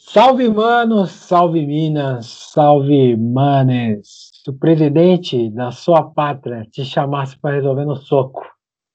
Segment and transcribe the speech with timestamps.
[0.00, 4.30] Salve, manos, salve, Minas, salve, manes.
[4.42, 8.42] Se o presidente da sua pátria te chamasse para resolver no soco,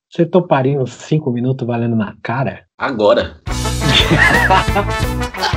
[0.09, 2.65] você toparia uns cinco minutos valendo na cara?
[2.77, 3.41] Agora.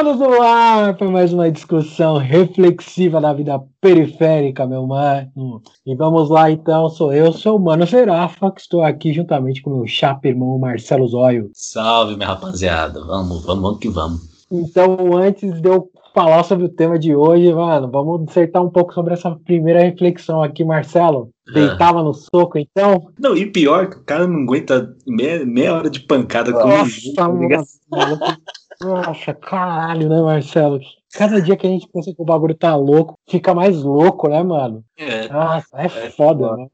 [0.00, 5.60] Humanos no ar para mais uma discussão reflexiva da vida periférica, meu mano.
[5.84, 9.76] E vamos lá então, sou eu, sou o Mano Zerafa, que estou aqui juntamente com
[9.76, 11.50] meu chapa irmão Marcelo Zóio.
[11.52, 13.04] Salve, minha rapaziada.
[13.04, 14.46] Vamos, vamos, vamos que vamos.
[14.50, 18.94] Então, antes de eu falar sobre o tema de hoje, mano, vamos dissertar um pouco
[18.94, 21.28] sobre essa primeira reflexão aqui, Marcelo.
[21.50, 21.52] É.
[21.52, 23.10] Deitava no soco, então?
[23.18, 28.18] Não, e pior, que o cara não aguenta meia, meia hora de pancada Nossa, mano,
[28.82, 30.80] nossa, caralho, né, Marcelo?
[31.12, 34.42] Cada dia que a gente pensa que o bagulho tá louco, fica mais louco, né,
[34.42, 34.84] mano?
[34.96, 35.28] É.
[35.28, 36.56] Nossa, é, é foda, foda.
[36.56, 36.68] né?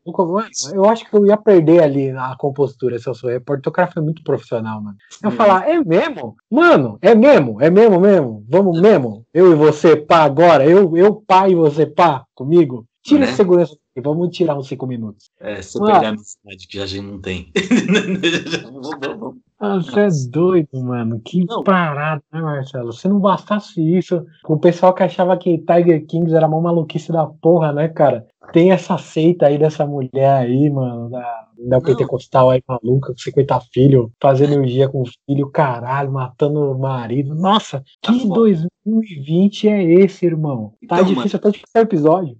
[0.72, 3.70] Eu acho que eu ia perder ali a compostura se eu sou repórter.
[3.70, 4.96] O cara foi muito profissional, mano.
[5.22, 6.36] Eu ia falar, é mesmo?
[6.50, 7.60] Mano, é mesmo?
[7.62, 8.44] É mesmo mesmo?
[8.48, 9.24] Vamos mesmo?
[9.32, 10.64] Eu e você, pá, agora?
[10.64, 12.84] Eu, eu pá e você, pá, comigo?
[13.02, 13.32] Tira né?
[13.32, 15.30] a segurança e vamos tirar uns cinco minutos.
[15.40, 17.50] É, se eu pegar a amizade que a gente não tem.
[19.58, 21.20] Ah, você é doido, mano.
[21.24, 21.62] Que não.
[21.62, 22.92] parada, né, Marcelo?
[22.92, 27.26] Se não bastasse isso, o pessoal que achava que Tiger Kings era uma maluquice da
[27.26, 28.26] porra, né, cara?
[28.52, 33.60] Tem essa seita aí dessa mulher aí, mano, da, da pentecostal aí maluca, com 50
[33.72, 37.34] filhos, fazendo energia com o filho, caralho, matando o marido.
[37.34, 40.74] Nossa, que tá 2020 é esse, irmão?
[40.86, 41.48] Tá então, difícil mano.
[41.48, 42.36] até de passar episódio.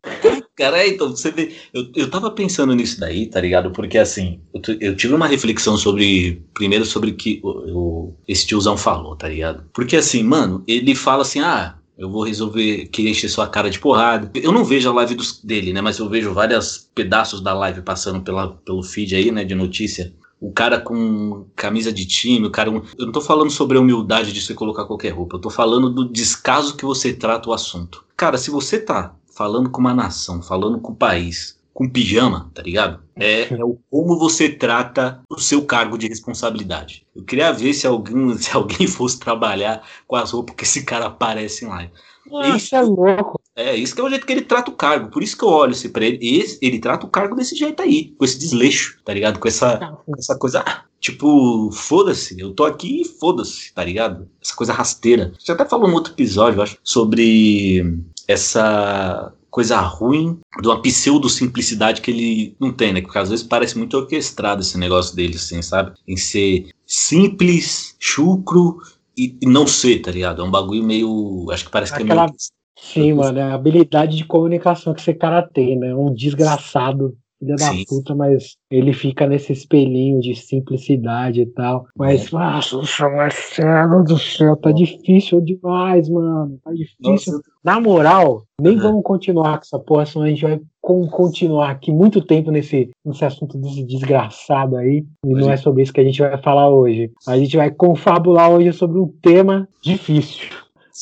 [0.56, 3.70] Cara, é, então, você vê, eu, eu tava pensando nisso daí, tá ligado?
[3.72, 8.74] Porque assim, eu, eu tive uma reflexão sobre, primeiro sobre que o, o, esse tiozão
[8.74, 9.64] falou, tá ligado?
[9.74, 13.78] Porque assim, mano, ele fala assim, ah, eu vou resolver querer encher sua cara de
[13.78, 14.30] porrada.
[14.34, 15.82] Eu não vejo a live dos, dele, né?
[15.82, 19.44] Mas eu vejo vários pedaços da live passando pela, pelo feed aí, né?
[19.44, 20.14] De notícia.
[20.38, 22.70] O cara com camisa de time, o cara.
[22.70, 25.36] Eu não tô falando sobre a humildade de você colocar qualquer roupa.
[25.36, 28.04] Eu tô falando do descaso que você trata o assunto.
[28.14, 32.62] Cara, se você tá falando com uma nação, falando com o país, com pijama, tá
[32.62, 33.00] ligado?
[33.14, 37.06] É, é, o como você trata o seu cargo de responsabilidade.
[37.14, 41.06] Eu queria ver se alguém, se alguém fosse trabalhar com as roupas que esse cara
[41.06, 41.86] aparece lá.
[42.32, 43.40] Ah, isso é louco.
[43.54, 45.10] É, isso que é o jeito que ele trata o cargo.
[45.10, 46.18] Por isso que eu olho assim pra ele.
[46.20, 49.38] Esse, ele trata o cargo desse jeito aí, com esse desleixo, tá ligado?
[49.38, 49.92] Com essa, tá.
[49.92, 54.28] com essa coisa, ah, tipo, foda-se, eu tô aqui e foda-se, tá ligado?
[54.42, 55.32] Essa coisa rasteira.
[55.38, 62.02] Você até falou no outro episódio, eu acho, sobre essa coisa ruim de uma pseudo-simplicidade
[62.02, 63.00] que ele não tem, né?
[63.00, 65.92] Porque às vezes parece muito orquestrado esse negócio dele, assim, sabe?
[66.06, 68.78] Em ser simples, chucro
[69.16, 70.42] e, e não ser, tá ligado?
[70.42, 71.46] É um bagulho meio.
[71.50, 72.06] Acho que parece Aquela...
[72.06, 72.36] que é meio.
[72.78, 75.94] Sim, mano, é a habilidade de comunicação que esse cara tem, né?
[75.94, 77.84] Um desgraçado filha da Sim.
[77.88, 81.86] puta, mas ele fica nesse espelhinho de simplicidade e tal.
[81.96, 82.36] Mas, é.
[82.36, 86.58] nossa, Marcelo do céu, tá difícil demais, mano.
[86.64, 87.34] Tá difícil.
[87.34, 87.42] Nossa.
[87.62, 92.24] Na moral, nem vamos continuar com essa porra, senão a gente vai continuar aqui muito
[92.24, 95.04] tempo nesse, nesse assunto desse desgraçado aí.
[95.24, 97.10] E não é sobre isso que a gente vai falar hoje.
[97.26, 100.46] A gente vai confabular hoje sobre um tema difícil.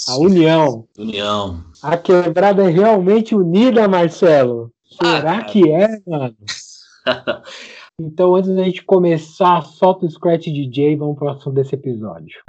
[0.08, 0.86] A união.
[0.98, 1.60] União.
[1.82, 4.72] A quebrada é realmente unida, Marcelo.
[4.90, 6.36] Será ah, que é, mano?
[8.00, 12.40] então, antes da gente começar, solta o Scratch DJ e vamos pro assunto desse episódio.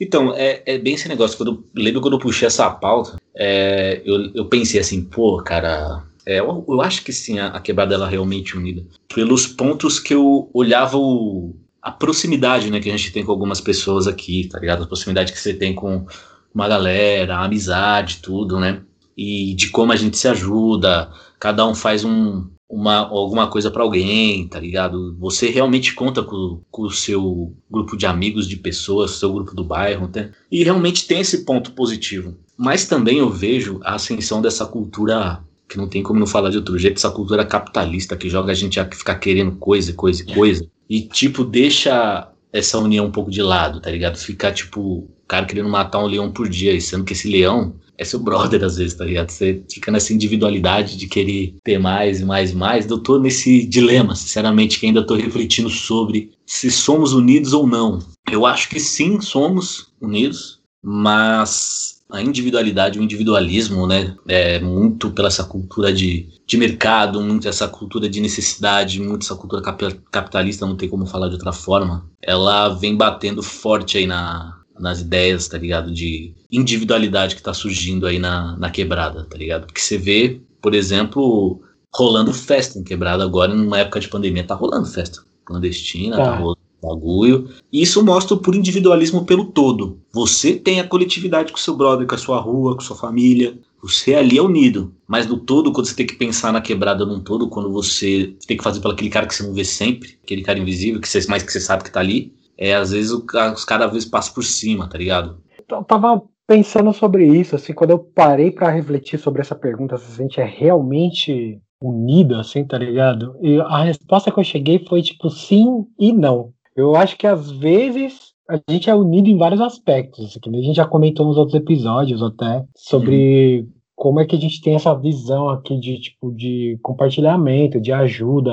[0.00, 1.36] Então, é, é bem esse negócio.
[1.36, 6.40] Quando lembro quando eu puxei essa pauta, é, eu, eu pensei assim, pô, cara, é,
[6.40, 8.84] eu, eu, acho que sim, a, a, quebrada ela é realmente unida.
[9.14, 13.60] Pelos pontos que eu olhava o, a proximidade né, que a gente tem com algumas
[13.60, 14.84] pessoas aqui, tá ligado?
[14.84, 16.06] A proximidade que você tem com
[16.54, 18.82] uma galera, a amizade, tudo, né?
[19.16, 23.82] E de como a gente se ajuda, cada um faz um, uma, alguma coisa para
[23.82, 25.16] alguém, tá ligado?
[25.18, 29.64] Você realmente conta com, com, o seu grupo de amigos, de pessoas, seu grupo do
[29.64, 30.32] bairro, né?
[30.50, 32.36] e realmente tem esse ponto positivo.
[32.56, 36.56] Mas também eu vejo a ascensão dessa cultura, que não tem como não falar de
[36.56, 40.34] outro jeito, essa cultura capitalista que joga a gente a ficar querendo coisa, coisa e
[40.34, 44.16] coisa, e tipo, deixa essa união um pouco de lado, tá ligado?
[44.16, 48.04] Ficar tipo, o cara querendo matar um leão por dia, sendo que esse leão é
[48.04, 49.30] seu brother às vezes, tá ligado?
[49.30, 52.90] Você fica nessa individualidade de querer ter mais e mais e mais.
[52.90, 57.98] Eu tô nesse dilema, sinceramente, que ainda tô refletindo sobre se somos unidos ou não.
[58.30, 65.28] Eu acho que sim, somos unidos, mas a individualidade, o individualismo, né, é muito pela
[65.28, 70.76] essa cultura de, de mercado, muito essa cultura de necessidade, muito essa cultura capitalista, não
[70.76, 75.58] tem como falar de outra forma, ela vem batendo forte aí na, nas ideias, tá
[75.58, 79.66] ligado, de individualidade que tá surgindo aí na, na quebrada, tá ligado?
[79.66, 81.60] Porque você vê, por exemplo,
[81.94, 86.36] rolando festa em quebrada agora, numa época de pandemia, tá rolando festa clandestina, tá, tá
[86.36, 87.48] rolando bagulho.
[87.72, 89.98] E isso mostra o puro individualismo pelo todo.
[90.12, 93.58] Você tem a coletividade com seu brother, com a sua rua, com sua família.
[93.82, 94.92] Você ali é unido.
[95.06, 98.56] Mas no todo, quando você tem que pensar na quebrada num todo, quando você tem
[98.56, 101.24] que fazer pelo aquele cara que você não vê sempre, aquele cara invisível, que você,
[101.28, 103.24] mais que você sabe que tá ali, é às vezes o,
[103.54, 105.42] os caras às vezes passam por cima, tá ligado?
[105.68, 110.12] Eu tava pensando sobre isso, assim, quando eu parei para refletir sobre essa pergunta, se
[110.12, 113.36] a gente é realmente unido, assim, tá ligado?
[113.42, 116.52] E a resposta que eu cheguei foi tipo sim e não.
[116.76, 120.24] Eu acho que às vezes a gente é unido em vários aspectos.
[120.24, 124.60] Assim, a gente já comentou nos outros episódios até sobre como é que a gente
[124.60, 128.52] tem essa visão aqui de tipo de compartilhamento, de ajuda,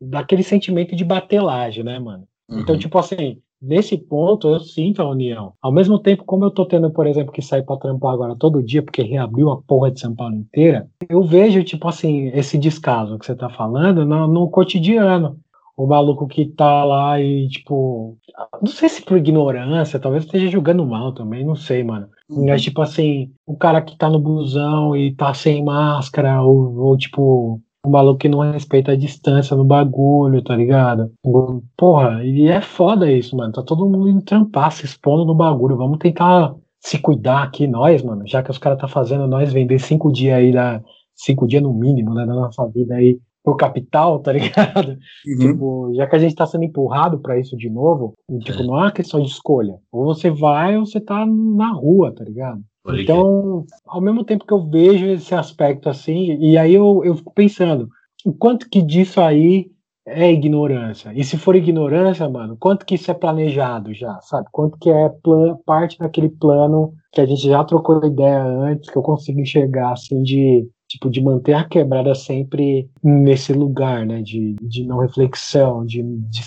[0.00, 2.24] daquele sentimento de batelagem, né, mano?
[2.52, 2.62] Então, uhum.
[2.62, 5.52] Então, tipo assim, nesse ponto eu sinto a união.
[5.60, 8.62] Ao mesmo tempo, como eu tô tendo, por exemplo, que sair para trampar agora todo
[8.62, 13.18] dia, porque reabriu a porra de São Paulo inteira, eu vejo, tipo assim, esse descaso
[13.18, 15.38] que você tá falando no, no cotidiano
[15.76, 18.16] o maluco que tá lá e, tipo,
[18.60, 22.08] não sei se por ignorância, talvez esteja jogando mal também, não sei, mano.
[22.28, 22.46] Uhum.
[22.46, 26.96] Mas, tipo assim, o cara que tá no busão e tá sem máscara, ou, ou
[26.96, 31.12] tipo, o maluco que não respeita a distância no bagulho, tá ligado?
[31.76, 33.52] Porra, e é foda isso, mano.
[33.52, 35.76] Tá todo mundo indo trampar, se expondo no bagulho.
[35.76, 38.22] Vamos tentar se cuidar aqui, nós, mano.
[38.26, 40.80] Já que os caras tá fazendo nós vender cinco dias aí da.
[41.14, 44.96] Cinco dias no mínimo, né, da nossa vida aí pro capital, tá ligado?
[45.26, 45.38] Uhum.
[45.38, 48.66] Tipo, já que a gente tá sendo empurrado para isso de novo, tipo, é.
[48.66, 49.74] não é uma questão de escolha.
[49.92, 52.60] Ou você vai ou você tá na rua, tá ligado?
[52.88, 57.32] Então, ao mesmo tempo que eu vejo esse aspecto assim, e aí eu, eu fico
[57.32, 57.88] pensando,
[58.24, 59.70] o quanto que disso aí
[60.04, 61.12] é ignorância?
[61.14, 64.48] E se for ignorância, mano, quanto que isso é planejado já, sabe?
[64.50, 65.10] Quanto que é
[65.64, 70.22] parte daquele plano que a gente já trocou ideia antes, que eu consigo enxergar assim
[70.22, 76.02] de tipo, de manter a quebrada sempre nesse lugar, né, de, de não reflexão, de,
[76.02, 76.42] de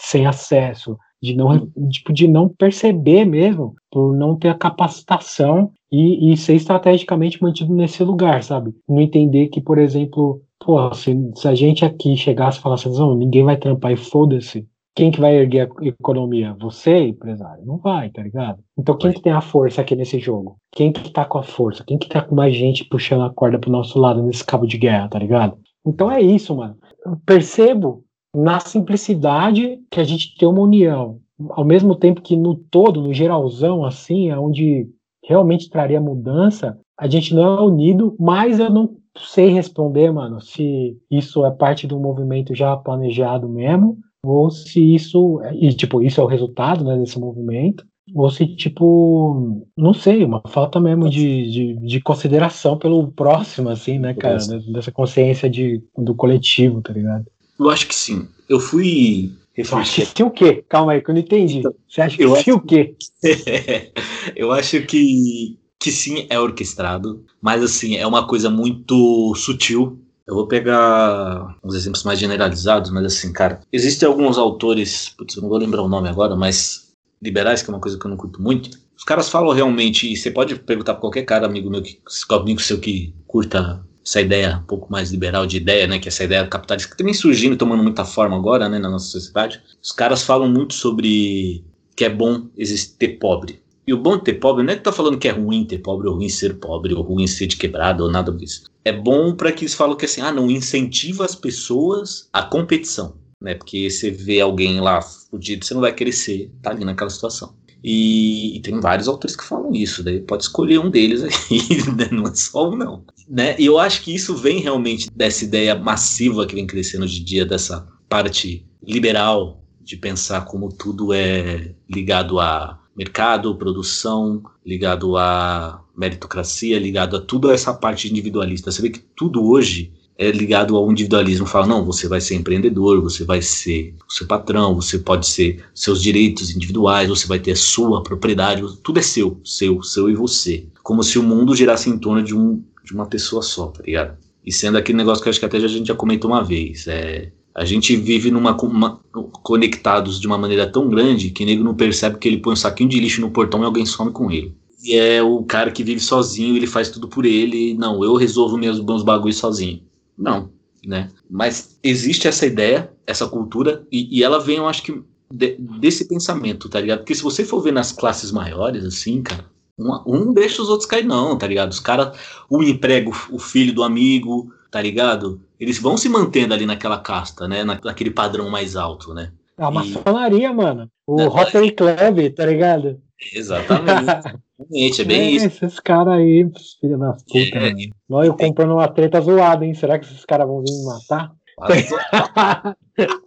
[0.00, 6.32] sem acesso, de não, tipo, de não perceber mesmo, por não ter a capacitação e,
[6.32, 8.74] e ser estrategicamente mantido nesse lugar, sabe?
[8.88, 13.14] Não entender que, por exemplo, pô, se, se a gente aqui chegasse e falasse, não,
[13.14, 14.66] ninguém vai trampar e foda-se,
[14.98, 16.56] quem que vai erguer a economia?
[16.58, 17.64] Você, empresário?
[17.64, 18.58] Não vai, tá ligado?
[18.76, 20.56] Então quem que tem a força aqui nesse jogo?
[20.72, 21.84] Quem que tá com a força?
[21.86, 24.76] Quem que tá com mais gente puxando a corda pro nosso lado nesse cabo de
[24.76, 25.56] guerra, tá ligado?
[25.86, 26.76] Então é isso, mano.
[27.06, 28.02] Eu percebo
[28.34, 31.20] na simplicidade que a gente tem uma união.
[31.50, 34.88] Ao mesmo tempo que no todo, no geralzão, assim, é onde
[35.24, 40.96] realmente traria mudança, a gente não é unido, mas eu não sei responder, mano, se
[41.10, 46.24] isso é parte do movimento já planejado mesmo, ou se isso, e tipo, isso é
[46.24, 47.84] o resultado né, desse movimento,
[48.14, 53.98] ou se, tipo, não sei, uma falta mesmo de, de, de consideração pelo próximo, assim,
[53.98, 54.38] né, cara,
[54.72, 57.26] dessa consciência de, do coletivo, tá ligado?
[57.58, 58.28] Eu acho que sim.
[58.48, 60.06] Eu fui refletir.
[60.06, 60.64] Sim o quê?
[60.68, 61.62] Calma aí, que eu não entendi.
[61.88, 62.54] Você acha que eu sim acho...
[62.54, 62.94] o quê?
[64.36, 70.34] eu acho que, que sim, é orquestrado, mas assim, é uma coisa muito sutil eu
[70.34, 75.48] vou pegar uns exemplos mais generalizados, mas assim, cara, existem alguns autores, putz, eu não
[75.48, 78.42] vou lembrar o nome agora, mas liberais, que é uma coisa que eu não curto
[78.42, 78.78] muito.
[78.94, 81.98] Os caras falam realmente, e você pode perguntar pra qualquer cara, amigo meu, que,
[82.30, 86.24] amigo seu que curta essa ideia um pouco mais liberal de ideia, né, que essa
[86.24, 89.60] ideia capitalista que também surgindo, tomando muita forma agora, né, na nossa sociedade.
[89.82, 91.62] Os caras falam muito sobre
[91.94, 93.60] que é bom existir pobre.
[93.86, 95.78] E o bom de ter pobre não é que tá falando que é ruim ter
[95.78, 98.64] pobre, ou ruim ser pobre, ou ruim ser de quebrado, ou nada disso.
[98.84, 103.14] É bom para que eles falam que assim, ah, não incentiva as pessoas à competição,
[103.40, 103.54] né?
[103.54, 107.54] Porque você vê alguém lá fudido, você não vai ser, tá ali naquela situação.
[107.82, 111.60] E, e, tem vários autores que falam isso, daí pode escolher um deles aí,
[111.96, 112.08] né?
[112.10, 113.04] não é só um não.
[113.28, 113.54] Né?
[113.58, 117.24] E eu acho que isso vem realmente dessa ideia massiva que vem crescendo hoje em
[117.24, 125.82] dia, dessa parte liberal de pensar como tudo é ligado a mercado, produção, ligado à
[125.96, 128.72] meritocracia, ligado a tudo essa parte individualista.
[128.72, 131.46] Você vê que tudo hoje é ligado ao individualismo.
[131.46, 135.64] Fala, não, você vai ser empreendedor, você vai ser o seu patrão, você pode ser
[135.72, 140.14] seus direitos individuais, você vai ter a sua propriedade, tudo é seu, seu, seu e
[140.14, 140.66] você.
[140.82, 144.18] Como se o mundo girasse em torno de, um, de uma pessoa só, tá ligado?
[144.44, 147.30] E sendo aquele negócio que acho que até a gente já comentou uma vez, é
[147.54, 149.00] a gente vive numa uma,
[149.42, 152.88] conectados de uma maneira tão grande que nego não percebe que ele põe um saquinho
[152.88, 154.54] de lixo no portão e alguém some com ele.
[154.80, 157.74] e é o cara que vive sozinho, ele faz tudo por ele.
[157.74, 159.82] Não, eu resolvo meus bons bagulhos sozinho.
[160.18, 160.50] Não,
[160.84, 161.08] né?
[161.30, 166.08] Mas existe essa ideia, essa cultura, e, e ela vem, eu acho que, de, desse
[166.08, 166.98] pensamento, tá ligado?
[166.98, 169.44] Porque se você for ver nas classes maiores, assim, cara,
[169.78, 171.70] um, um deixa os outros cair, não, tá ligado?
[171.70, 172.18] Os caras,
[172.50, 175.40] um emprega o filho do amigo, tá ligado?
[175.58, 177.64] Eles vão se mantendo ali naquela casta, né?
[177.64, 179.32] naquele padrão mais alto, né?
[179.56, 180.88] É a maçonaria, mano.
[181.06, 183.00] O é, Rotary Club, tá ligado?
[183.34, 184.40] Exatamente.
[185.00, 185.46] é bem é, isso.
[185.46, 186.48] Esses caras aí,
[186.80, 187.78] filha da puta, é, mano.
[188.08, 189.74] Nós eu comprando uma treta zoada, hein?
[189.74, 191.32] Será que esses caras vão vir me matar?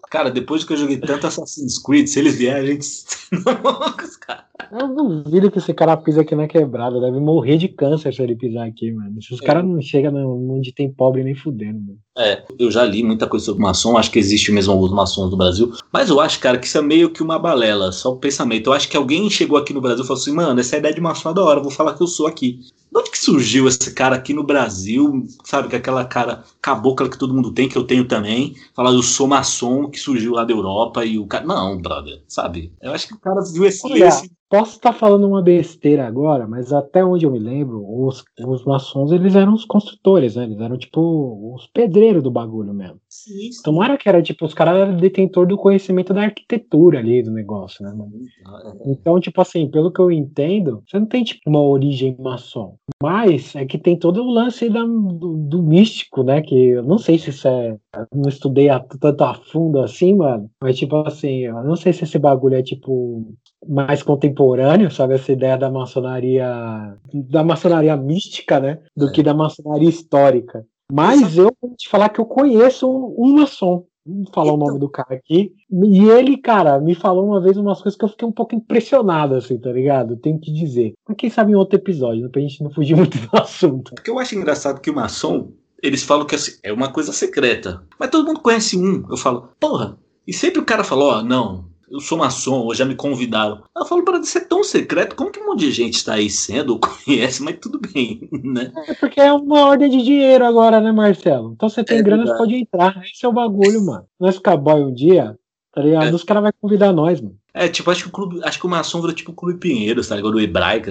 [0.09, 2.87] Cara, depois que eu joguei tanto Assassin's Creed, se eles vierem, a gente.
[4.19, 4.45] cara.
[4.71, 6.99] Eu duvido que esse cara pisa aqui na quebrada.
[7.01, 9.19] Deve morrer de câncer se ele pisar aqui, mano.
[9.19, 9.45] Esses é.
[9.45, 10.15] caras não chegam
[10.49, 11.99] onde tem pobre nem fudendo, mano.
[12.17, 15.37] É, eu já li muita coisa sobre maçom, acho que existe mesmo os maçons do
[15.37, 18.67] Brasil, mas eu acho, cara, que isso é meio que uma balela, só o pensamento.
[18.67, 20.99] Eu acho que alguém chegou aqui no Brasil e falou assim, mano, essa ideia de
[20.99, 22.59] maçom é da hora, vou falar que eu sou aqui.
[22.91, 27.17] De onde que surgiu esse cara aqui no Brasil, sabe, com aquela cara cabocla que
[27.17, 30.51] todo mundo tem, que eu tenho também, falar eu sou maçom, que surgiu lá da
[30.51, 31.45] Europa e o cara...
[31.45, 32.73] Não, brother, sabe?
[32.81, 33.87] Eu acho que o cara viu esse...
[33.87, 38.23] Olha, esse Posso estar falando uma besteira agora, mas até onde eu me lembro, os,
[38.45, 40.43] os maçons eles eram os construtores, né?
[40.43, 42.99] Eles eram tipo os pedreiros do bagulho mesmo.
[43.23, 43.61] Sim, sim.
[43.67, 47.29] Não era que era tipo, os caras eram detentor do conhecimento da arquitetura ali do
[47.29, 48.11] negócio, né, mano?
[48.15, 48.91] É.
[48.91, 52.75] Então, tipo assim, pelo que eu entendo, você não tem tipo uma origem maçom.
[53.01, 56.41] Mas é que tem todo o lance da, do, do, místico, né?
[56.41, 57.77] Que eu não sei se isso é.
[58.11, 60.49] Não estudei a, tanto a fundo assim, mano.
[60.59, 63.35] Mas, tipo assim, eu não sei se esse bagulho é tipo
[63.67, 65.13] mais contemporâneo, sabe?
[65.13, 68.79] Essa ideia da maçonaria, da maçonaria mística, né?
[68.97, 69.11] Do é.
[69.11, 70.65] que da maçonaria histórica.
[70.91, 73.85] Mas eu vou te falar que eu conheço um, um maçom.
[74.05, 74.55] Vou falar então...
[74.55, 75.53] o nome do cara aqui.
[75.71, 79.35] E ele, cara, me falou uma vez umas coisas que eu fiquei um pouco impressionado,
[79.35, 80.17] assim, tá ligado?
[80.17, 80.93] Tenho que dizer.
[81.07, 83.93] Mas quem sabe em outro episódio, pra gente não fugir muito do assunto.
[83.95, 87.83] Porque eu acho engraçado que o maçom, eles falam que assim, é uma coisa secreta.
[87.99, 89.05] Mas todo mundo conhece um.
[89.09, 89.97] Eu falo, porra.
[90.27, 93.61] E sempre o cara falou, ó, oh, não, eu sou maçom, ou já me convidaram.
[93.75, 96.73] Eu falo, para ser tão secreto, como que um monte de gente está aí sendo,
[96.73, 98.71] ou conhece, mas tudo bem, né?
[98.87, 101.51] É porque é uma ordem de dinheiro agora, né, Marcelo?
[101.53, 103.01] Então você tem é grana, você pode entrar.
[103.03, 104.05] Esse é o bagulho, mano.
[104.19, 105.37] Nós ficar boy um dia,
[105.73, 106.07] tá ligado?
[106.07, 106.13] É.
[106.13, 107.35] Os caras vão convidar nós, mano.
[107.53, 110.07] É, tipo, acho que o clube, acho que o maçom virou tipo o Clube Pinheiros,
[110.07, 110.35] tá ligado?
[110.35, 110.89] O Hebraica,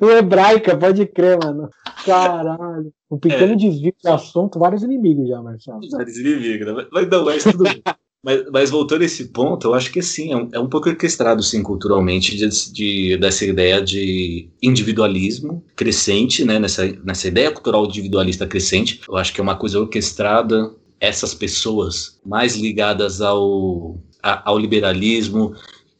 [0.00, 1.68] O Hebraica, pode crer, mano.
[2.06, 2.92] Caralho.
[3.10, 3.56] Um pequeno é.
[3.56, 5.80] desvio de assunto, vários inimigos já, Marcelo.
[5.90, 6.86] Vários inimigos, né?
[6.92, 7.82] Mas não, mas tudo bem.
[8.24, 10.88] Mas, mas, voltando a esse ponto, eu acho que sim, é um, é um pouco
[10.88, 17.84] orquestrado, sim, culturalmente, de, de, dessa ideia de individualismo crescente, né, nessa, nessa ideia cultural
[17.84, 19.00] individualista crescente.
[19.08, 25.52] Eu acho que é uma coisa orquestrada, essas pessoas mais ligadas ao, a, ao liberalismo,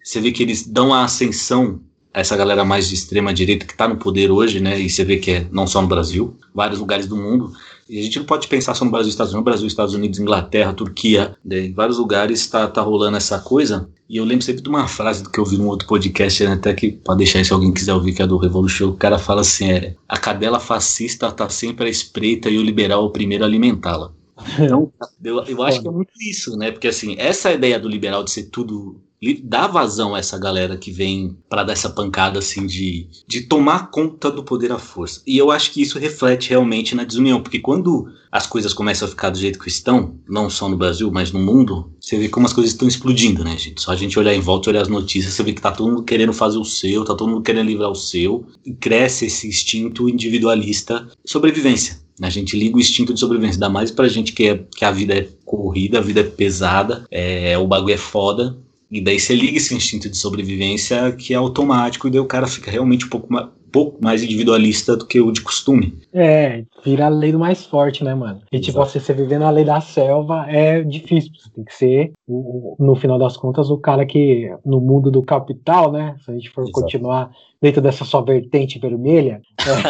[0.02, 1.81] você vê que eles dão a ascensão
[2.14, 5.16] essa galera mais de extrema direita que está no poder hoje, né, e você vê
[5.16, 7.52] que é não só no Brasil, vários lugares do mundo,
[7.88, 10.73] e a gente não pode pensar só no Brasil, Estados Unidos, Brasil, Estados Unidos, Inglaterra,
[10.73, 11.66] Turquia, né?
[11.66, 13.88] em vários lugares está tá rolando essa coisa.
[14.09, 16.73] E eu lembro sempre de uma frase que eu vi num outro podcast, né, até
[16.75, 19.40] que pode deixar aí se alguém quiser ouvir, que é do Revolution, o cara fala
[19.40, 23.45] assim: é, a cadela fascista está sempre à espreita e o liberal é o primeiro
[23.45, 24.12] a alimentá-la.
[24.59, 24.92] Então,
[25.23, 26.73] eu, eu acho que é muito isso, né?
[26.73, 29.00] Porque assim, essa ideia do liberal de ser tudo
[29.45, 33.91] dá vazão a essa galera que vem para dar essa pancada assim de, de tomar
[33.91, 35.23] conta do poder à força.
[35.25, 39.11] E eu acho que isso reflete realmente na desunião, porque quando as coisas começam a
[39.11, 42.47] ficar do jeito que estão, não só no Brasil, mas no mundo, você vê como
[42.47, 43.81] as coisas estão explodindo, né, gente?
[43.81, 46.02] Só a gente olhar em volta olhar as notícias, você vê que tá todo mundo
[46.02, 50.09] querendo fazer o seu, tá todo mundo querendo livrar o seu, e cresce esse instinto
[50.09, 52.00] individualista, sobrevivência.
[52.21, 54.91] A gente liga o instinto de sobrevivência, dá mais pra gente que, é, que a
[54.91, 58.57] vida é corrida, a vida é pesada, é, o bagulho é foda,
[58.93, 62.47] e daí você liga esse instinto de sobrevivência que é automático, e daí o cara
[62.47, 65.99] fica realmente um pouco mais, pouco mais individualista do que o de costume.
[66.13, 68.43] É, vira a lei do mais forte, né, mano?
[68.53, 71.33] E tipo, você, você viver na lei da selva é difícil.
[71.35, 75.91] Você tem que ser, no final das contas, o cara que, no mundo do capital,
[75.91, 76.15] né?
[76.23, 76.79] Se a gente for Exato.
[76.79, 77.31] continuar
[77.63, 79.41] dentro dessa sua vertente vermelha,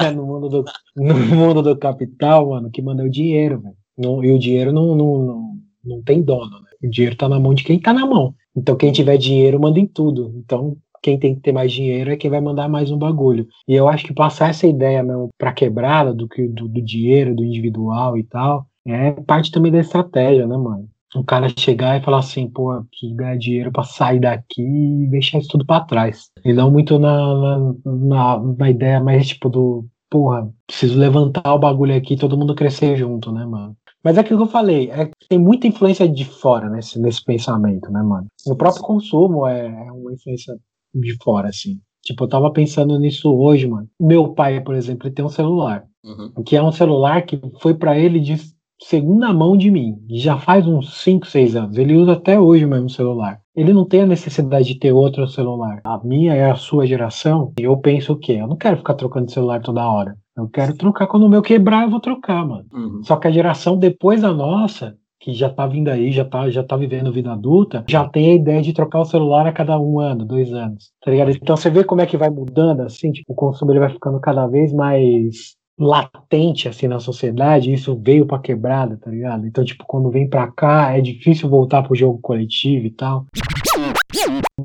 [0.00, 4.22] é, no, mundo do, no mundo do capital, mano, que manda o dinheiro, velho.
[4.24, 5.52] E o dinheiro não, não, não,
[5.84, 6.70] não tem dono, né?
[6.84, 8.34] O dinheiro tá na mão de quem tá na mão.
[8.56, 10.32] Então, quem tiver dinheiro manda em tudo.
[10.36, 13.46] Então, quem tem que ter mais dinheiro é quem vai mandar mais um bagulho.
[13.66, 17.44] E eu acho que passar essa ideia mesmo pra quebrada do, do, do dinheiro, do
[17.44, 20.88] individual e tal, é parte também da estratégia, né, mano?
[21.14, 25.38] O cara chegar e falar assim, pô, preciso ganhar dinheiro pra sair daqui e deixar
[25.38, 26.30] isso tudo pra trás.
[26.44, 31.94] E não muito na, na, na ideia mais tipo do, porra, preciso levantar o bagulho
[31.94, 33.76] aqui e todo mundo crescer junto, né, mano?
[34.02, 37.90] Mas é aquilo que eu falei, é, tem muita influência de fora nesse, nesse pensamento,
[37.90, 38.26] né, mano?
[38.46, 40.56] O próprio consumo é, é uma influência
[40.94, 41.80] de fora, assim.
[42.02, 43.88] Tipo, eu tava pensando nisso hoje, mano.
[44.00, 45.84] Meu pai, por exemplo, ele tem um celular.
[46.04, 46.42] Uhum.
[46.44, 48.36] Que é um celular que foi para ele de
[48.82, 49.96] segunda mão de mim.
[50.10, 51.78] Já faz uns 5, 6 anos.
[51.78, 53.40] Ele usa até hoje o mesmo celular.
[53.54, 55.80] Ele não tem a necessidade de ter outro celular.
[55.84, 57.52] A minha é a sua geração.
[57.58, 58.38] E eu penso o quê?
[58.40, 60.16] Eu não quero ficar trocando celular toda hora.
[60.36, 62.64] Eu quero trocar quando o meu quebrar, eu vou trocar, mano.
[62.72, 63.02] Uhum.
[63.02, 66.64] Só que a geração depois da nossa, que já tá vindo aí, já tá, já
[66.64, 70.00] tá vivendo vida adulta, já tem a ideia de trocar o celular a cada um
[70.00, 70.90] ano, dois anos.
[71.04, 71.30] Tá ligado?
[71.30, 74.18] Então você vê como é que vai mudando, assim, tipo, o consumo ele vai ficando
[74.20, 79.46] cada vez mais latente assim na sociedade, isso veio para quebrada, tá ligado?
[79.46, 83.26] Então, tipo, quando vem para cá, é difícil voltar pro jogo coletivo e tal.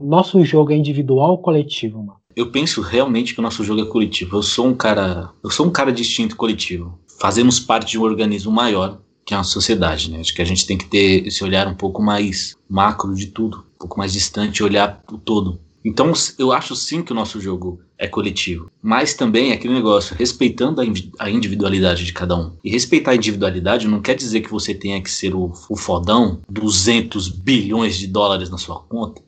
[0.01, 2.16] Nosso jogo é individual ou coletivo, mano?
[2.37, 4.37] Eu penso realmente que o nosso jogo é coletivo.
[4.37, 6.99] Eu sou um cara, eu sou um cara distinto coletivo.
[7.19, 10.19] Fazemos parte de um organismo maior que é uma sociedade, né?
[10.19, 13.65] Acho que a gente tem que ter esse olhar um pouco mais macro de tudo,
[13.75, 15.59] um pouco mais distante, olhar o todo.
[15.83, 20.15] Então, eu acho sim que o nosso jogo é coletivo, mas também é aquele negócio,
[20.15, 20.79] respeitando
[21.17, 22.51] a individualidade de cada um.
[22.63, 26.39] E respeitar a individualidade não quer dizer que você tenha que ser o, o fodão,
[26.47, 29.23] 200 bilhões de dólares na sua conta,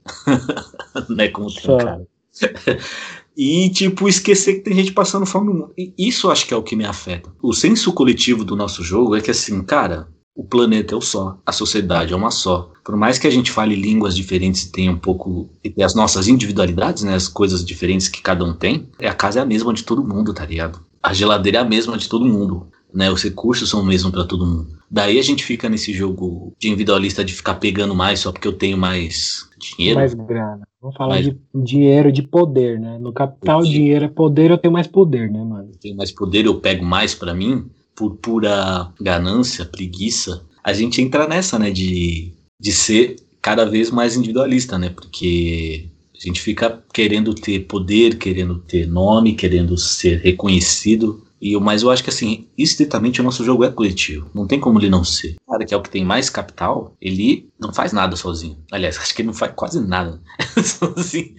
[1.10, 1.28] né?
[1.30, 2.08] Como tem cara.
[3.38, 5.66] E, tipo, esquecer que tem gente passando fome.
[5.78, 7.32] E isso acho que é o que me afeta.
[7.42, 10.08] O senso coletivo do nosso jogo é que, assim, cara,
[10.40, 12.72] o planeta é o só, a sociedade é uma só.
[12.86, 16.30] Por mais que a gente fale línguas diferentes e tenha um pouco e as nossas
[16.30, 19.84] individualidades, né, as coisas diferentes que cada um tem, a casa é a mesma de
[19.84, 20.80] todo mundo, tá ligado?
[21.04, 23.12] A geladeira é a mesma de todo mundo, né?
[23.12, 24.80] Os recursos são o mesmo para todo mundo.
[24.90, 28.54] Daí a gente fica nesse jogo de individualista de ficar pegando mais só porque eu
[28.54, 30.00] tenho mais dinheiro.
[30.00, 30.68] Mais grana.
[30.82, 31.26] Vamos falar mais...
[31.26, 32.98] de dinheiro, de poder, né?
[33.00, 35.70] No capital, dinheiro é poder, eu tenho mais poder, né, mano?
[35.72, 41.02] Eu tenho mais poder, eu pego mais para mim por pura ganância, preguiça, a gente
[41.02, 46.82] entra nessa, né, de, de ser cada vez mais individualista, né, porque a gente fica
[46.94, 52.48] querendo ter poder, querendo ter nome, querendo ser reconhecido, e, mas eu acho que, assim,
[52.58, 54.30] estritamente o nosso jogo é coletivo.
[54.34, 55.36] Não tem como ele não ser.
[55.48, 58.58] O cara que é o que tem mais capital, ele não faz nada sozinho.
[58.72, 60.20] Aliás, acho que ele não faz quase nada
[60.64, 61.36] sozinho.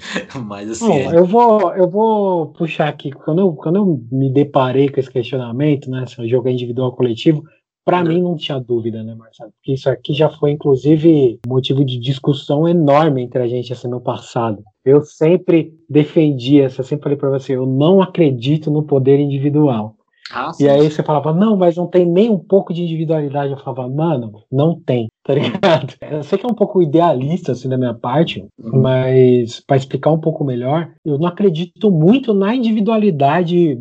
[0.46, 0.86] Mas, assim.
[0.86, 1.18] Bom, é...
[1.18, 3.10] eu, vou, eu vou puxar aqui.
[3.10, 6.06] Quando eu, quando eu me deparei com esse questionamento, né?
[6.06, 7.42] Se o jogo é individual ou coletivo,
[7.84, 9.50] para mim não tinha dúvida, né, Marcelo?
[9.52, 14.00] Porque isso aqui já foi, inclusive, motivo de discussão enorme entre a gente assim, no
[14.00, 14.62] passado.
[14.84, 19.96] Eu sempre defendi essa, sempre falei para você, eu não acredito no poder individual.
[20.32, 23.52] Ah, e aí você falava, não, mas não tem nem um pouco de individualidade.
[23.52, 25.94] Eu falava, mano, não tem, tá ligado?
[26.00, 28.80] Eu sei que é um pouco idealista, assim, da minha parte, uhum.
[28.80, 33.78] mas para explicar um pouco melhor, eu não acredito muito na individualidade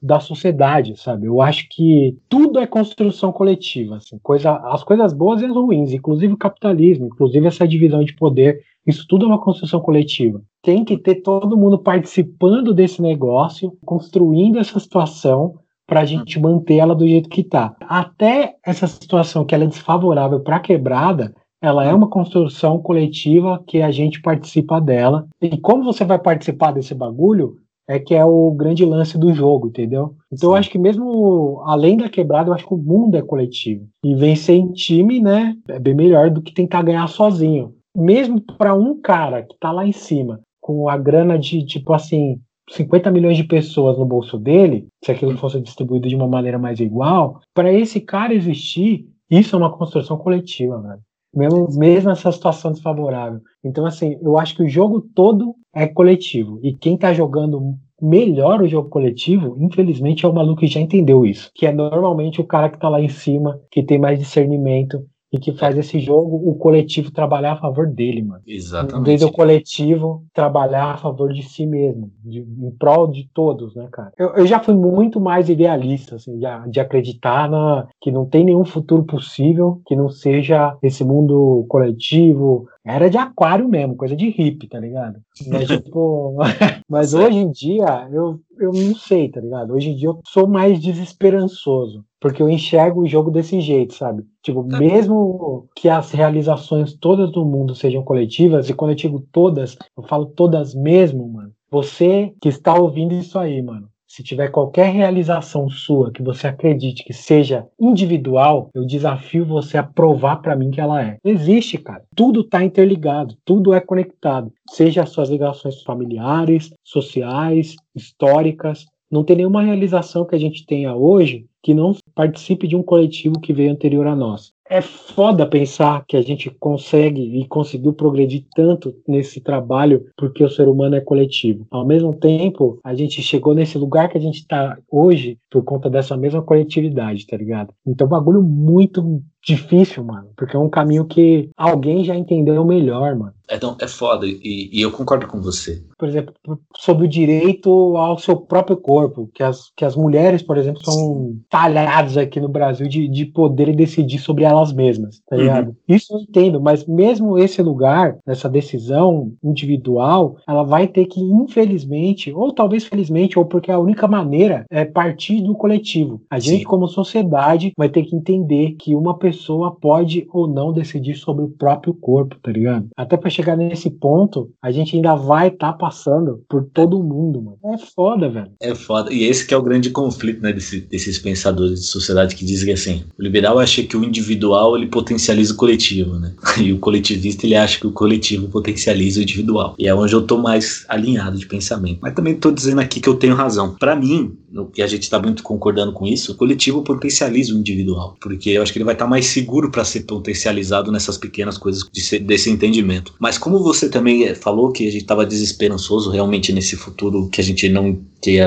[0.00, 1.26] da sociedade, sabe?
[1.26, 5.92] Eu acho que tudo é construção coletiva, assim, coisa, as coisas boas e as ruins,
[5.92, 10.40] inclusive o capitalismo, inclusive essa divisão de poder isso tudo é uma construção coletiva.
[10.62, 16.76] Tem que ter todo mundo participando desse negócio, construindo essa situação para a gente manter
[16.76, 17.76] ela do jeito que está.
[17.82, 23.62] Até essa situação que ela é desfavorável para a quebrada, ela é uma construção coletiva
[23.66, 25.26] que a gente participa dela.
[25.40, 27.56] E como você vai participar desse bagulho,
[27.88, 30.14] é que é o grande lance do jogo, entendeu?
[30.30, 30.54] Então Sim.
[30.54, 33.86] eu acho que mesmo além da quebrada, eu acho que o mundo é coletivo.
[34.04, 38.74] E vencer em time, né, é bem melhor do que tentar ganhar sozinho mesmo para
[38.74, 43.36] um cara que está lá em cima, com a grana de, tipo assim, 50 milhões
[43.36, 47.72] de pessoas no bolso dele, se aquilo fosse distribuído de uma maneira mais igual, para
[47.72, 51.00] esse cara existir, isso é uma construção coletiva, velho.
[51.34, 53.40] Mesmo, mesmo essa situação desfavorável.
[53.62, 56.58] Então, assim, eu acho que o jogo todo é coletivo.
[56.62, 61.26] E quem está jogando melhor o jogo coletivo, infelizmente, é o maluco que já entendeu
[61.26, 61.50] isso.
[61.54, 65.38] Que é normalmente o cara que está lá em cima, que tem mais discernimento e
[65.38, 68.42] que faz esse jogo o coletivo trabalhar a favor dele, mano.
[68.46, 69.00] Exatamente.
[69.00, 73.74] Em vez do coletivo trabalhar a favor de si mesmo, de, em prol de todos,
[73.74, 74.12] né, cara?
[74.16, 78.44] Eu, eu já fui muito mais idealista, assim, de, de acreditar na, que não tem
[78.44, 84.30] nenhum futuro possível que não seja esse mundo coletivo, era de aquário mesmo, coisa de
[84.30, 85.20] hippie, tá ligado?
[85.46, 86.36] Mas, tipo,
[86.88, 89.74] mas hoje em dia, eu, eu não sei, tá ligado?
[89.74, 94.24] Hoje em dia eu sou mais desesperançoso, porque eu enxergo o jogo desse jeito, sabe?
[94.42, 94.78] Tipo, tá.
[94.78, 100.02] mesmo que as realizações todas do mundo sejam coletivas, e quando eu digo todas, eu
[100.04, 101.52] falo todas mesmo, mano.
[101.70, 107.04] Você que está ouvindo isso aí, mano, se tiver qualquer realização sua que você acredite
[107.04, 111.18] que seja individual, eu desafio você a provar para mim que ela é.
[111.24, 112.02] Existe, cara.
[112.16, 114.52] Tudo está interligado, tudo é conectado.
[114.70, 118.86] Seja as suas ligações familiares, sociais, históricas.
[119.08, 123.38] Não tem nenhuma realização que a gente tenha hoje que não participe de um coletivo
[123.38, 124.52] que veio anterior a nós.
[124.70, 130.50] É foda pensar que a gente consegue e conseguiu progredir tanto nesse trabalho porque o
[130.50, 131.66] ser humano é coletivo.
[131.70, 135.88] Ao mesmo tempo, a gente chegou nesse lugar que a gente está hoje por conta
[135.88, 137.72] dessa mesma coletividade, tá ligado?
[137.86, 143.32] Então, bagulho muito difícil, mano, porque é um caminho que alguém já entendeu melhor, mano.
[143.50, 145.82] É, então, é foda, e, e, eu concordo com você.
[145.98, 146.34] Por exemplo,
[146.76, 151.36] sobre o direito ao seu próprio corpo, que as, que as mulheres, por exemplo, são
[151.48, 155.42] talhadas aqui no Brasil de, de poderem decidir sobre elas mesmas, tá uhum.
[155.42, 155.68] ligado?
[155.68, 155.76] Uhum.
[155.88, 162.30] Isso eu entendo, mas mesmo esse lugar, essa decisão individual, ela vai ter que, infelizmente,
[162.32, 166.20] ou talvez felizmente, ou porque a única maneira é partir do coletivo.
[166.30, 166.64] A gente, Sim.
[166.64, 169.37] como sociedade, vai ter que entender que uma pessoa
[169.80, 172.88] pode ou não decidir sobre o próprio corpo, tá ligado?
[172.96, 177.42] Até pra chegar nesse ponto, a gente ainda vai estar tá passando por todo mundo,
[177.42, 177.58] mano.
[177.74, 178.50] É foda, velho.
[178.60, 179.12] É foda.
[179.12, 182.72] E esse que é o grande conflito, né, desse, desses pensadores de sociedade que dizem
[182.72, 186.34] assim, o liberal acha que o individual ele potencializa o coletivo, né?
[186.58, 189.74] E o coletivista ele acha que o coletivo potencializa o individual.
[189.78, 192.00] E é onde eu tô mais alinhado de pensamento.
[192.02, 193.76] Mas também tô dizendo aqui que eu tenho razão.
[193.78, 194.36] Para mim,
[194.76, 198.62] e a gente tá muito concordando com isso, o coletivo potencializa o individual, porque eu
[198.62, 202.18] acho que ele vai estar tá mais seguro para ser potencializado nessas pequenas coisas de,
[202.18, 203.14] desse entendimento.
[203.18, 207.40] Mas como você também eh, falou que a gente estava desesperançoso realmente nesse futuro que
[207.40, 208.38] a gente não que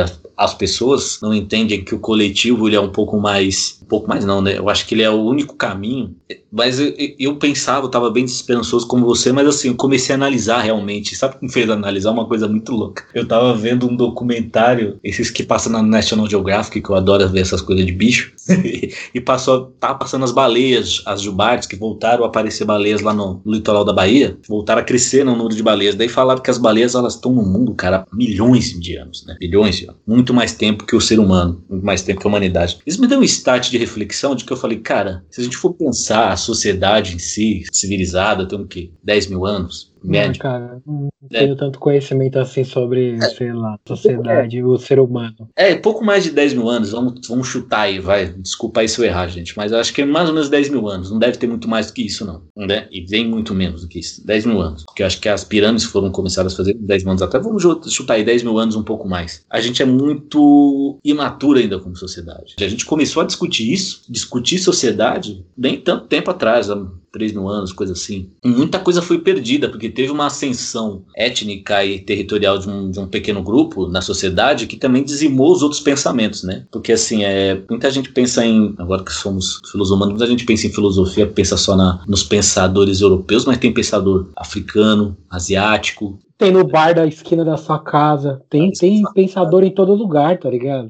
[0.41, 4.25] as pessoas não entendem que o coletivo ele é um pouco mais um pouco mais
[4.25, 4.57] não, né?
[4.57, 6.15] Eu acho que ele é o único caminho.
[6.51, 10.61] Mas eu, eu pensava, estava bem desesperançoso como você, mas assim, eu comecei a analisar
[10.61, 11.15] realmente.
[11.15, 13.05] Sabe o que me fez analisar uma coisa muito louca?
[13.13, 17.41] Eu estava vendo um documentário, esses que passam na National Geographic, que eu adoro ver
[17.41, 18.33] essas coisas de bicho,
[19.13, 23.41] e passou, tá passando as baleias, as jubartes, que voltaram a aparecer baleias lá no,
[23.45, 25.95] no litoral da Bahia, voltaram a crescer no número de baleias.
[25.95, 29.37] Daí falaram que as baleias elas estão no mundo, cara, milhões de anos, né?
[29.39, 30.01] Milhões de anos.
[30.05, 32.79] Muito mais tempo que o ser humano, muito mais tempo que a humanidade.
[32.85, 35.57] Isso me deu um start de reflexão de que eu falei, cara, se a gente
[35.57, 38.91] for pensar a sociedade em si, civilizada, tem o quê?
[39.03, 39.90] 10 mil anos?
[40.03, 40.31] Médio.
[40.31, 41.39] Não, cara, não é.
[41.39, 43.21] tenho tanto conhecimento assim sobre, é.
[43.29, 45.49] sei lá, sociedade e o ser humano.
[45.55, 48.33] É, pouco mais de 10 mil anos, vamos, vamos chutar aí, vai.
[48.33, 50.69] Desculpa aí se eu errar, gente, mas eu acho que é mais ou menos 10
[50.69, 51.11] mil anos.
[51.11, 52.43] Não deve ter muito mais do que isso, não.
[52.55, 52.87] Né?
[52.91, 54.25] E vem muito menos do que isso.
[54.25, 54.83] 10 mil anos.
[54.83, 57.39] Porque eu acho que as pirâmides foram começadas a fazer 10 mil anos até.
[57.39, 59.45] Vamos chutar aí 10 mil anos, um pouco mais.
[59.49, 62.55] A gente é muito imaturo ainda como sociedade.
[62.59, 66.69] A gente começou a discutir isso, discutir sociedade, nem tanto tempo atrás,
[67.11, 68.29] 3 mil anos, coisa assim.
[68.43, 73.07] Muita coisa foi perdida, porque teve uma ascensão étnica e territorial de um, de um
[73.07, 76.65] pequeno grupo na sociedade que também dizimou os outros pensamentos, né?
[76.71, 80.71] Porque assim, é, muita gente pensa em, agora que somos filosofanos, muita gente pensa em
[80.71, 86.95] filosofia, pensa só na, nos pensadores europeus, mas tem pensador africano, asiático, tem no bar
[86.95, 88.41] da esquina da sua casa.
[88.49, 90.89] Tem, tem pensador em todo lugar, tá ligado?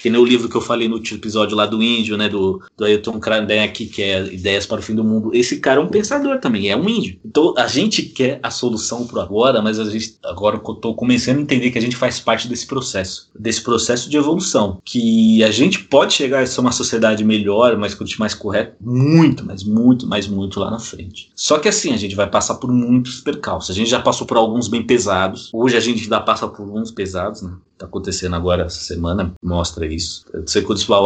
[0.00, 2.28] Que nem o livro que eu falei no episódio lá do índio, né?
[2.28, 5.30] Do, do Ailton Kardec, que é Ideias para o Fim do Mundo.
[5.32, 7.16] Esse cara é um pensador também, é um índio.
[7.24, 11.38] Então a gente quer a solução pro agora, mas a gente agora eu tô começando
[11.38, 13.30] a entender que a gente faz parte desse processo.
[13.38, 14.80] Desse processo de evolução.
[14.84, 19.62] Que a gente pode chegar a ser uma sociedade melhor, mais, mais correta, muito, mas
[19.62, 21.30] muito, mas muito lá na frente.
[21.36, 23.70] Só que assim, a gente vai passar por muitos percalços.
[23.70, 25.50] A gente já passou por alguns bem pesados.
[25.52, 27.52] Hoje a gente ainda passa por uns pesados, né?
[27.76, 30.24] Tá acontecendo agora essa semana, mostra isso.
[30.34, 30.48] O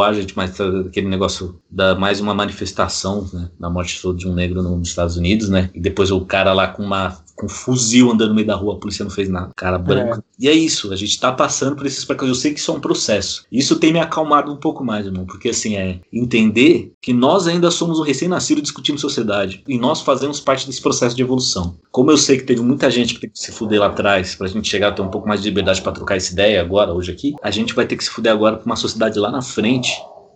[0.09, 3.51] a gente, mas tá aquele negócio da mais uma manifestação, né?
[3.61, 5.69] Da morte de um negro nos Estados Unidos, né?
[5.75, 8.75] E depois o cara lá com uma com um fuzil andando no meio da rua,
[8.75, 10.19] a polícia não fez nada, cara branco.
[10.19, 10.23] É.
[10.39, 12.37] E é isso, a gente tá passando por esses percalços.
[12.37, 13.45] Eu sei que isso é um processo.
[13.51, 17.71] Isso tem me acalmado um pouco mais, irmão, porque assim, é entender que nós ainda
[17.71, 21.77] somos um recém-nascido discutindo sociedade e nós fazemos parte desse processo de evolução.
[21.91, 24.47] Como eu sei que teve muita gente que teve que se fuder lá atrás pra
[24.47, 27.11] gente chegar a ter um pouco mais de liberdade para trocar essa ideia agora, hoje
[27.11, 29.93] aqui, a gente vai ter que se fuder agora pra uma sociedade lá na frente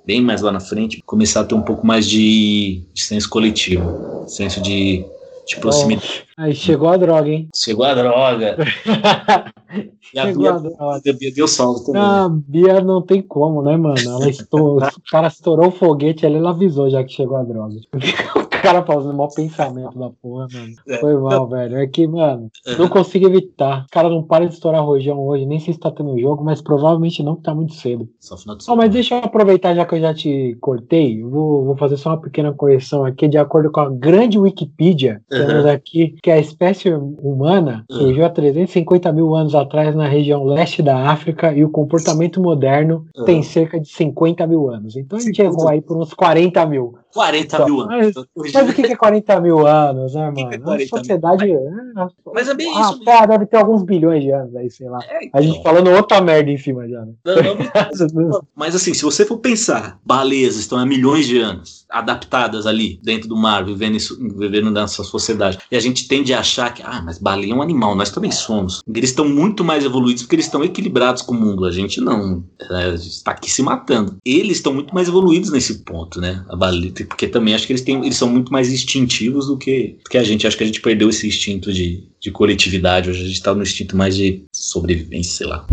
[0.06, 4.24] bem mais lá na frente, começar a ter um pouco mais de, de senso coletivo,
[4.28, 5.04] senso de
[5.46, 6.26] de proximidade.
[6.38, 7.48] Oh, aí chegou a droga, hein?
[7.54, 8.56] Chegou a droga.
[10.12, 10.96] e a Bia, a droga.
[10.96, 12.02] A Bia deu salvo também.
[12.02, 13.96] A Bia não tem como, né, mano?
[13.98, 17.76] Ela estourou, o cara estourou o foguete ali, ela avisou já que chegou a droga.
[18.66, 20.74] cara fazendo o maior pensamento da porra, mano.
[20.88, 20.98] É.
[20.98, 21.76] Foi mal, velho.
[21.76, 23.84] É que, mano, não consigo evitar.
[23.84, 26.60] Os caras não param de estourar rojão hoje, nem sei se tá tendo jogo, mas
[26.60, 28.08] provavelmente não, que tá muito cedo.
[28.20, 28.80] Só final de semana.
[28.80, 32.10] Oh, mas deixa eu aproveitar, já que eu já te cortei, vou, vou fazer só
[32.10, 35.46] uma pequena correção aqui, de acordo com a grande Wikipedia, uhum.
[35.46, 37.98] temos aqui que a espécie humana uhum.
[37.98, 43.06] surgiu há 350 mil anos atrás na região leste da África e o comportamento moderno
[43.16, 43.24] uhum.
[43.24, 44.96] tem cerca de 50 mil anos.
[44.96, 46.94] Então a gente errou aí por uns 40 mil.
[47.16, 48.14] 40 mil anos.
[48.36, 50.50] Mas, mas, o que é 40 mil anos, né, mano?
[50.50, 51.46] Que que é a sociedade.
[51.46, 51.56] Mil?
[51.56, 53.00] É, mas é bem ah, isso.
[53.26, 54.98] Deve ter alguns bilhões de anos aí, sei lá.
[55.08, 55.40] É, então.
[55.40, 55.72] A gente então.
[55.72, 57.12] falando outra merda em cima já, né?
[57.24, 62.66] Não, não, mas assim, se você for pensar, baleias estão há milhões de anos, adaptadas
[62.66, 65.58] ali, dentro do mar, vivendo, isso, vivendo nessa sociedade.
[65.70, 68.30] E a gente tende a achar que, ah, mas baleia é um animal, nós também
[68.30, 68.82] somos.
[68.92, 71.64] Eles estão muito mais evoluídos porque eles estão equilibrados com o mundo.
[71.64, 72.44] A gente não.
[72.70, 74.16] É, a gente está aqui se matando.
[74.24, 76.44] Eles estão muito mais evoluídos nesse ponto, né?
[76.48, 79.98] A baleia, porque também acho que eles, têm, eles são muito mais instintivos do que,
[80.04, 80.46] do que a gente.
[80.46, 83.10] Acho que a gente perdeu esse instinto de, de coletividade.
[83.10, 85.66] Hoje a gente está no instinto mais de sobrevivência, sei lá.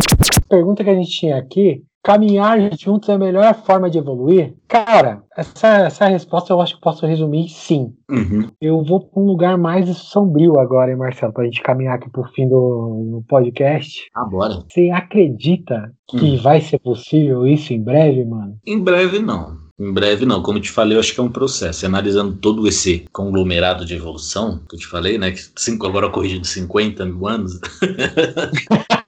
[0.49, 4.53] Pergunta que a gente tinha aqui caminhar juntos é a melhor forma de evoluir?
[4.67, 7.93] Cara, essa, essa resposta eu acho que posso resumir sim.
[8.11, 8.49] Uhum.
[8.59, 12.09] Eu vou para um lugar mais sombrio agora, hein, Marcelo, para a gente caminhar aqui
[12.09, 14.09] pro fim do, do podcast.
[14.13, 14.63] Ah, bora.
[14.69, 16.37] Você acredita que uhum.
[16.37, 18.57] vai ser possível isso em breve, mano?
[18.67, 19.62] Em breve não.
[19.79, 21.85] Em breve não, como eu te falei, eu acho que é um processo.
[21.85, 25.31] Analisando todo esse conglomerado de evolução que eu te falei, né?
[25.31, 27.59] Que cinco, agora corrigindo 50 mil anos.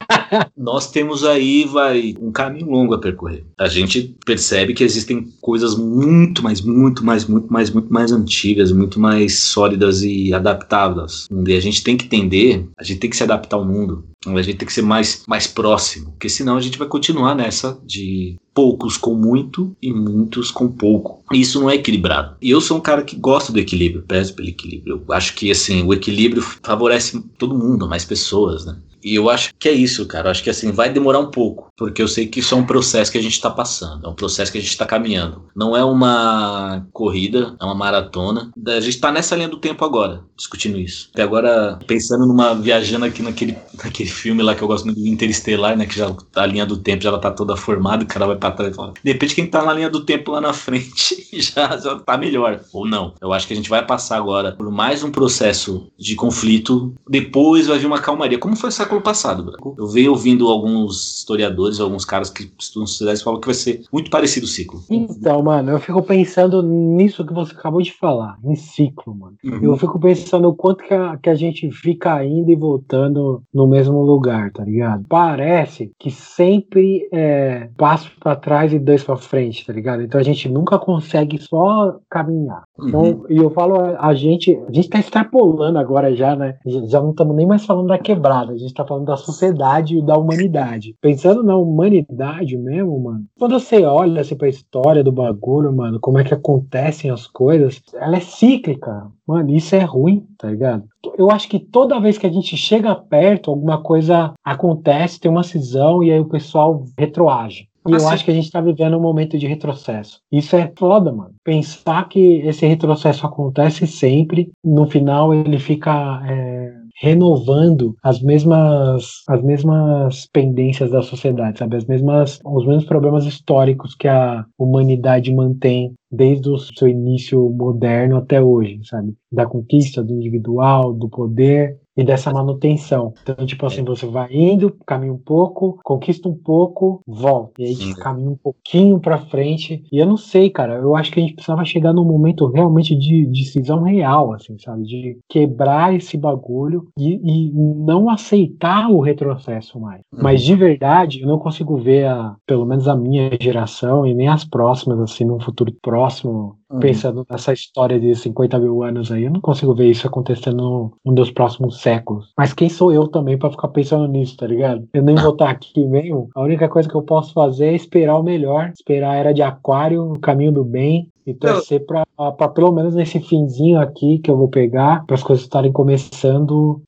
[0.57, 3.43] nós temos aí vai um caminho longo a percorrer.
[3.57, 8.71] A gente percebe que existem coisas muito mais, muito mais, muito mais, muito mais antigas,
[8.71, 11.27] muito mais sólidas e adaptáveis.
[11.47, 14.03] E a gente tem que entender, a gente tem que se adaptar ao mundo.
[14.25, 17.77] A gente tem que ser mais, mais próximo, porque senão a gente vai continuar nessa
[17.85, 21.21] de poucos com muito e muitos com pouco.
[21.31, 22.35] Isso não é equilibrado.
[22.41, 25.03] E eu sou um cara que gosta do equilíbrio, peço pelo equilíbrio.
[25.07, 28.77] Eu acho que assim, o equilíbrio favorece todo mundo, mais pessoas, né?
[29.05, 30.27] E eu acho que é isso, cara.
[30.27, 32.65] Eu acho que assim, vai demorar um pouco, porque eu sei que isso é um
[32.65, 35.43] processo que a gente está passando, é um processo que a gente está caminhando.
[35.55, 38.51] Não é uma corrida, é uma maratona.
[38.67, 41.11] A gente está nessa linha do tempo agora, discutindo isso.
[41.15, 45.07] E agora, pensando numa viajando aqui naquele, naquele filme lá que eu gosto muito do
[45.07, 45.85] Interestelar, né?
[45.85, 48.55] Que já a linha do tempo já ela tá toda formada, o cara vai para
[48.55, 48.93] trás e fala.
[49.03, 52.61] De quem tá na linha do tempo lá na frente já, já tá melhor.
[52.73, 53.13] Ou não.
[53.21, 56.95] Eu acho que a gente vai passar agora por mais um processo de conflito.
[57.07, 58.39] Depois vai vir uma calmaria.
[58.39, 59.51] Como foi essa século passado.
[59.77, 64.09] Eu venho ouvindo alguns historiadores, alguns caras que estudam sociedades falam que vai ser muito
[64.09, 64.81] parecido o ciclo.
[64.89, 69.35] Então, mano, eu fico pensando nisso que você acabou de falar, em ciclo, mano.
[69.43, 69.63] Uhum.
[69.63, 73.67] Eu fico pensando o quanto que a, que a gente fica indo e voltando no
[73.67, 75.05] mesmo lugar, tá ligado?
[75.09, 80.01] Parece que sempre é passo para trás e dois para frente, tá ligado?
[80.01, 82.63] Então a gente nunca consegue só caminhar.
[82.79, 83.25] Então, uhum.
[83.29, 86.57] e eu falo, a gente, a gente tá extrapolando agora já, né?
[86.65, 90.01] Já não estamos nem mais falando da quebrada, a gente tá falando da sociedade e
[90.01, 90.95] da humanidade.
[91.01, 96.19] Pensando na humanidade mesmo, mano, quando você olha assim, pra história do bagulho, mano, como
[96.19, 99.07] é que acontecem as coisas, ela é cíclica.
[99.27, 100.83] Mano, isso é ruim, tá ligado?
[101.17, 105.43] Eu acho que toda vez que a gente chega perto, alguma coisa acontece, tem uma
[105.43, 107.67] cisão e aí o pessoal retroage.
[107.87, 110.19] E eu acho que a gente tá vivendo um momento de retrocesso.
[110.31, 111.35] Isso é foda, mano.
[111.43, 116.21] Pensar que esse retrocesso acontece sempre, no final ele fica.
[116.27, 121.75] É renovando as mesmas as mesmas pendências da sociedade, sabe?
[121.75, 128.17] As mesmas os mesmos problemas históricos que a humanidade mantém desde o seu início moderno
[128.17, 129.13] até hoje, sabe?
[129.31, 133.13] Da conquista do individual, do poder e dessa manutenção.
[133.23, 137.61] Então, tipo assim, você vai indo, caminha um pouco, conquista um pouco, volta.
[137.61, 139.83] E aí tipo, caminha um pouquinho pra frente.
[139.91, 142.95] E eu não sei, cara, eu acho que a gente precisava chegar num momento realmente
[142.95, 144.83] de decisão real, assim, sabe?
[144.83, 150.01] De quebrar esse bagulho e, e não aceitar o retrocesso mais.
[150.13, 150.19] Uhum.
[150.21, 154.27] Mas de verdade, eu não consigo ver, a, pelo menos a minha geração e nem
[154.27, 156.79] as próximas, assim, num futuro próximo, Uhum.
[156.79, 161.13] Pensando nessa história de 50 mil anos aí, eu não consigo ver isso acontecendo num
[161.13, 162.31] dos próximos séculos.
[162.37, 164.87] Mas quem sou eu também para ficar pensando nisso, tá ligado?
[164.93, 166.29] Eu nem vou estar aqui mesmo.
[166.35, 169.41] A única coisa que eu posso fazer é esperar o melhor, esperar a era de
[169.41, 172.05] aquário, o caminho do bem, e torcer para
[172.49, 176.81] pelo menos nesse finzinho aqui que eu vou pegar, para as coisas estarem começando,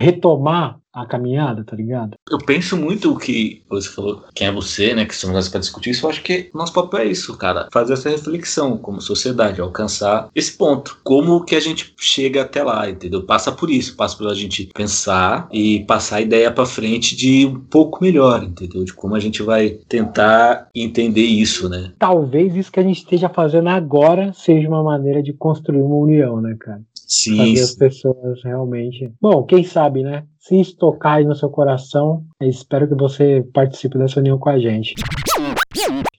[0.00, 2.16] retomar a caminhada, tá ligado?
[2.30, 5.60] Eu penso muito o que você falou, quem é você, né, que somos nós para
[5.60, 9.60] discutir isso, eu acho que nosso papel é isso, cara, fazer essa reflexão como sociedade,
[9.60, 10.98] alcançar esse ponto.
[11.02, 13.24] Como que a gente chega até lá, entendeu?
[13.24, 17.58] Passa por isso, passa pela gente pensar e passar a ideia para frente de um
[17.58, 18.84] pouco melhor, entendeu?
[18.84, 21.92] De como a gente vai tentar entender isso, né?
[21.98, 26.40] Talvez isso que a gente esteja fazendo agora seja uma maneira de construir uma união,
[26.40, 26.82] né, cara?
[27.12, 27.36] Sim.
[27.36, 29.12] Fazer as pessoas realmente.
[29.20, 30.24] Bom, quem sabe, né?
[30.40, 34.58] Se isso tocar aí no seu coração, espero que você participe dessa união com a
[34.58, 34.94] gente.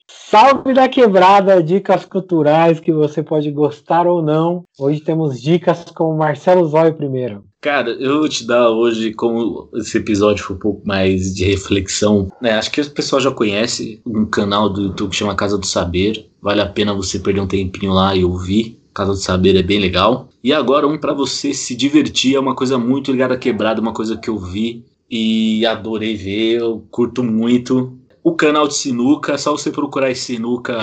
[0.08, 4.64] Salve da quebrada, dicas culturais que você pode gostar ou não.
[4.80, 7.44] Hoje temos dicas com o Marcelo Zóio primeiro.
[7.60, 12.28] Cara, eu vou te dar hoje, como esse episódio foi um pouco mais de reflexão,
[12.42, 12.52] né?
[12.52, 16.30] Acho que o pessoal já conhece um canal do YouTube que chama Casa do Saber.
[16.42, 18.83] Vale a pena você perder um tempinho lá e ouvir.
[18.94, 20.30] Casa do Saber é bem legal.
[20.44, 23.94] E agora um para você se divertir, é uma coisa muito ligada à quebrada, uma
[23.94, 29.38] coisa que eu vi e adorei ver, eu curto muito o canal de sinuca, é
[29.38, 30.80] só você procurar em sinuca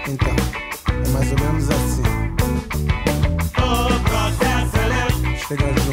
[0.09, 0.35] Então,
[0.91, 2.03] é mais ou menos assim.
[5.47, 5.84] Chega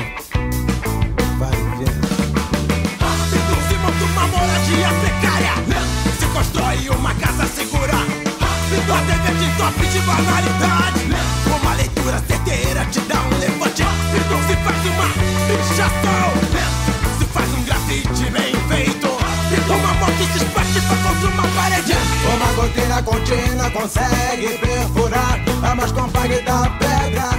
[22.93, 27.31] Goteira contínua consegue perfurar A mais compacta da pedra.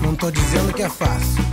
[0.00, 1.44] Não tô dizendo que é fácil.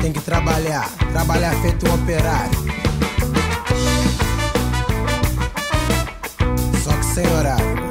[0.00, 2.62] Tem que trabalhar, trabalhar feito um operário.
[7.14, 7.81] Sem horário.